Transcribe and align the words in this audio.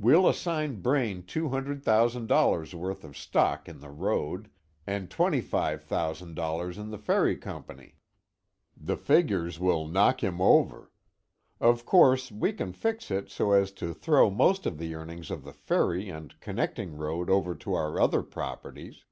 We'll 0.00 0.28
assign 0.28 0.82
Braine 0.82 1.22
two 1.22 1.50
hundred 1.50 1.84
thousand 1.84 2.26
dollars' 2.26 2.74
worth 2.74 3.04
of 3.04 3.16
stock 3.16 3.68
in 3.68 3.78
the 3.78 3.90
road, 3.92 4.50
and 4.84 5.08
twenty 5.08 5.40
five 5.40 5.80
thousand 5.84 6.34
dollars 6.34 6.76
in 6.76 6.90
the 6.90 6.98
ferry 6.98 7.36
company. 7.36 7.94
The 8.76 8.96
figures 8.96 9.60
will 9.60 9.86
knock 9.86 10.24
him 10.24 10.40
over. 10.40 10.90
Of 11.60 11.86
course, 11.86 12.32
we 12.32 12.52
can 12.52 12.72
fix 12.72 13.12
it 13.12 13.30
so 13.30 13.52
as 13.52 13.70
to 13.78 13.94
throw 13.94 14.28
most 14.28 14.66
of 14.66 14.76
the 14.76 14.92
earnings 14.96 15.30
of 15.30 15.44
the 15.44 15.52
ferry 15.52 16.08
and 16.08 16.34
connecting 16.40 16.96
road 16.96 17.30
over 17.30 17.54
to 17.54 17.74
our 17.74 18.00
other 18.00 18.24
properties. 18.24 19.04